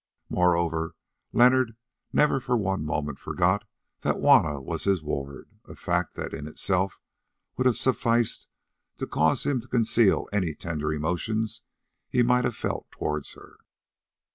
Moreover, 0.31 0.95
Leonard 1.31 1.75
never 2.11 2.39
for 2.39 2.57
one 2.57 2.83
moment 2.83 3.19
forgot 3.19 3.65
that 3.99 4.15
Juanna 4.15 4.59
was 4.59 4.85
his 4.85 5.03
ward, 5.03 5.51
a 5.65 5.75
fact 5.75 6.15
that 6.15 6.33
in 6.33 6.47
itself 6.47 6.99
would 7.55 7.67
have 7.67 7.77
sufficed 7.77 8.47
to 8.97 9.05
cause 9.05 9.45
him 9.45 9.61
to 9.61 9.67
conceal 9.67 10.27
any 10.33 10.55
tender 10.55 10.91
emotions 10.91 11.61
he 12.09 12.23
might 12.23 12.45
have 12.45 12.55
felt 12.55 12.89
towards 12.89 13.33
her. 13.35 13.57